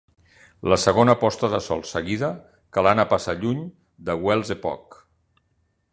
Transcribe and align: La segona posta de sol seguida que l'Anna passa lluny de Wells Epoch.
La 0.71 0.77
segona 0.83 1.15
posta 1.23 1.49
de 1.51 1.59
sol 1.65 1.83
seguida 1.89 2.31
que 2.77 2.85
l'Anna 2.87 3.07
passa 3.13 3.39
lluny 3.45 3.61
de 4.09 4.19
Wells 4.25 4.55
Epoch. 4.57 4.99